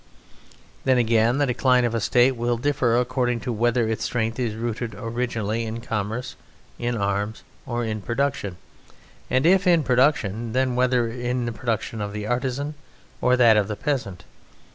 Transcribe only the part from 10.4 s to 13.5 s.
then whether in the production of the artisan or in